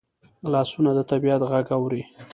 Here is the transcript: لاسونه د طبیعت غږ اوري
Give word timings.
لاسونه 0.53 0.91
د 0.95 0.99
طبیعت 1.11 1.41
غږ 1.51 1.65
اوري 1.77 2.03